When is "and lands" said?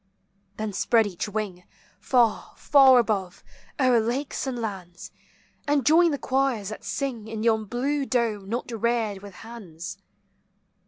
4.47-5.11